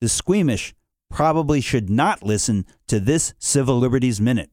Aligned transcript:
the 0.00 0.08
squeamish 0.08 0.74
probably 1.10 1.60
should 1.60 1.90
not 1.90 2.22
listen 2.22 2.64
to 2.88 3.00
this 3.00 3.34
Civil 3.38 3.78
Liberties 3.78 4.20
Minute, 4.20 4.50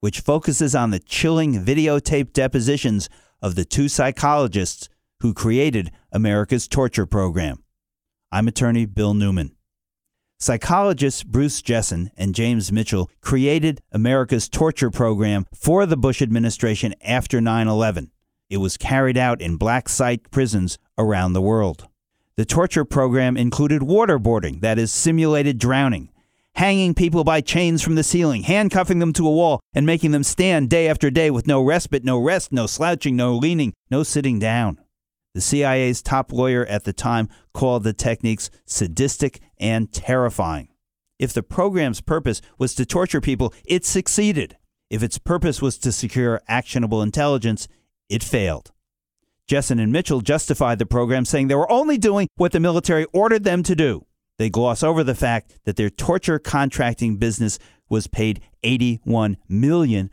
which 0.00 0.20
focuses 0.20 0.74
on 0.74 0.90
the 0.90 0.98
chilling 0.98 1.64
videotape 1.64 2.32
depositions 2.32 3.08
of 3.40 3.54
the 3.54 3.64
two 3.64 3.88
psychologists 3.88 4.88
who 5.20 5.34
created 5.34 5.90
America's 6.12 6.68
torture 6.68 7.06
program. 7.06 7.62
I'm 8.30 8.48
attorney 8.48 8.86
Bill 8.86 9.14
Newman. 9.14 9.56
Psychologists 10.38 11.22
Bruce 11.22 11.62
Jessen 11.62 12.10
and 12.16 12.34
James 12.34 12.70
Mitchell 12.70 13.10
created 13.20 13.80
America's 13.92 14.48
torture 14.48 14.90
program 14.90 15.46
for 15.54 15.86
the 15.86 15.96
Bush 15.96 16.20
administration 16.20 16.94
after 17.02 17.40
9 17.40 17.66
11. 17.66 18.10
It 18.50 18.58
was 18.58 18.76
carried 18.76 19.16
out 19.16 19.40
in 19.40 19.56
black 19.56 19.88
site 19.88 20.30
prisons 20.30 20.78
around 20.98 21.32
the 21.32 21.40
world. 21.40 21.88
The 22.36 22.44
torture 22.44 22.84
program 22.84 23.36
included 23.36 23.82
waterboarding, 23.82 24.60
that 24.60 24.76
is, 24.76 24.90
simulated 24.90 25.56
drowning, 25.56 26.10
hanging 26.56 26.92
people 26.92 27.22
by 27.22 27.40
chains 27.40 27.80
from 27.80 27.94
the 27.94 28.02
ceiling, 28.02 28.42
handcuffing 28.42 28.98
them 28.98 29.12
to 29.12 29.28
a 29.28 29.30
wall, 29.30 29.60
and 29.72 29.86
making 29.86 30.10
them 30.10 30.24
stand 30.24 30.68
day 30.68 30.88
after 30.88 31.10
day 31.10 31.30
with 31.30 31.46
no 31.46 31.62
respite, 31.62 32.02
no 32.02 32.18
rest, 32.18 32.50
no 32.50 32.66
slouching, 32.66 33.14
no 33.14 33.36
leaning, 33.36 33.72
no 33.88 34.02
sitting 34.02 34.40
down. 34.40 34.80
The 35.34 35.40
CIA's 35.40 36.02
top 36.02 36.32
lawyer 36.32 36.66
at 36.66 36.82
the 36.82 36.92
time 36.92 37.28
called 37.52 37.84
the 37.84 37.92
techniques 37.92 38.50
sadistic 38.66 39.40
and 39.58 39.92
terrifying. 39.92 40.68
If 41.20 41.32
the 41.32 41.42
program's 41.44 42.00
purpose 42.00 42.42
was 42.58 42.74
to 42.74 42.84
torture 42.84 43.20
people, 43.20 43.54
it 43.64 43.84
succeeded. 43.84 44.56
If 44.90 45.04
its 45.04 45.18
purpose 45.18 45.62
was 45.62 45.78
to 45.78 45.92
secure 45.92 46.42
actionable 46.48 47.00
intelligence, 47.00 47.68
it 48.08 48.24
failed. 48.24 48.72
Jessen 49.50 49.80
and 49.80 49.92
Mitchell 49.92 50.20
justified 50.20 50.78
the 50.78 50.86
program, 50.86 51.24
saying 51.24 51.48
they 51.48 51.54
were 51.54 51.70
only 51.70 51.98
doing 51.98 52.28
what 52.36 52.52
the 52.52 52.60
military 52.60 53.04
ordered 53.12 53.44
them 53.44 53.62
to 53.64 53.76
do. 53.76 54.06
They 54.38 54.50
gloss 54.50 54.82
over 54.82 55.04
the 55.04 55.14
fact 55.14 55.58
that 55.64 55.76
their 55.76 55.90
torture 55.90 56.38
contracting 56.38 57.16
business 57.16 57.58
was 57.88 58.06
paid 58.06 58.40
$81 58.64 59.36
million. 59.48 60.10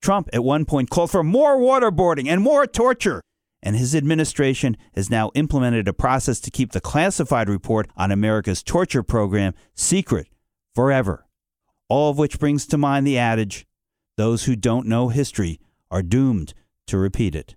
Trump 0.00 0.28
at 0.32 0.44
one 0.44 0.64
point 0.64 0.90
called 0.90 1.10
for 1.10 1.22
more 1.22 1.56
waterboarding 1.56 2.26
and 2.26 2.42
more 2.42 2.66
torture, 2.66 3.20
and 3.62 3.76
his 3.76 3.94
administration 3.94 4.76
has 4.94 5.10
now 5.10 5.30
implemented 5.34 5.86
a 5.86 5.92
process 5.92 6.40
to 6.40 6.50
keep 6.50 6.72
the 6.72 6.80
classified 6.80 7.48
report 7.48 7.88
on 7.96 8.10
America's 8.10 8.62
torture 8.62 9.02
program 9.02 9.54
secret 9.74 10.26
forever. 10.74 11.26
All 11.88 12.10
of 12.10 12.18
which 12.18 12.38
brings 12.38 12.66
to 12.66 12.78
mind 12.78 13.06
the 13.06 13.18
adage 13.18 13.66
those 14.16 14.44
who 14.44 14.56
don't 14.56 14.86
know 14.86 15.08
history 15.08 15.60
are 15.90 16.02
doomed 16.02 16.54
to 16.86 16.98
repeat 16.98 17.34
it. 17.34 17.56